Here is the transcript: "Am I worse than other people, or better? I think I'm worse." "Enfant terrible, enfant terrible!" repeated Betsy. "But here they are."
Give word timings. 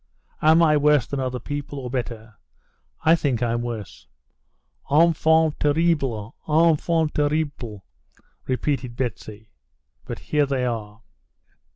"Am 0.41 0.63
I 0.63 0.77
worse 0.77 1.05
than 1.05 1.19
other 1.19 1.37
people, 1.39 1.77
or 1.77 1.91
better? 1.91 2.33
I 3.03 3.15
think 3.15 3.43
I'm 3.43 3.61
worse." 3.61 4.07
"Enfant 4.89 5.59
terrible, 5.59 6.35
enfant 6.49 7.13
terrible!" 7.13 7.85
repeated 8.47 8.95
Betsy. 8.95 9.51
"But 10.05 10.17
here 10.17 10.47
they 10.47 10.65
are." 10.65 11.03